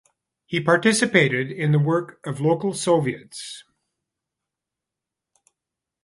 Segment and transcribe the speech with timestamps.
[0.47, 3.63] He participated in the work of local soviets.